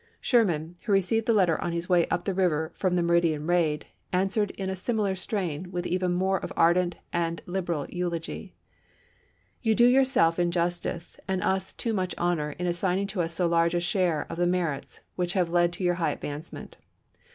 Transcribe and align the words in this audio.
Sherman, 0.19 0.77
who 0.85 0.91
received 0.91 1.27
the 1.27 1.33
letter 1.33 1.61
on 1.61 1.73
his 1.73 1.87
way 1.87 2.07
up 2.07 2.25
the 2.25 2.33
river 2.33 2.71
from 2.75 2.95
the 2.95 3.03
Meridian 3.03 3.45
raid, 3.45 3.85
answered 4.11 4.49
in 4.57 4.67
a 4.67 4.75
similar 4.75 5.13
strain 5.15 5.71
with 5.71 5.85
even 5.85 6.11
more 6.11 6.39
of 6.39 6.51
ardent 6.57 6.95
and 7.13 7.39
liberal 7.45 7.85
eulogy:" 7.87 8.55
You 9.61 9.75
do 9.75 9.85
yourself 9.85 10.39
injustice 10.39 11.19
and 11.27 11.43
us 11.43 11.71
too 11.71 11.93
much 11.93 12.15
honor 12.17 12.53
in 12.57 12.65
assigning 12.65 13.05
to 13.13 13.21
us 13.21 13.33
so 13.33 13.45
large 13.45 13.75
a 13.75 13.79
share 13.79 14.25
of 14.27 14.37
the 14.39 14.47
merits 14.47 15.01
which 15.17 15.33
have 15.33 15.51
led 15.51 15.71
to 15.73 15.83
your 15.83 15.93
high 16.01 16.09
advancement. 16.13 16.77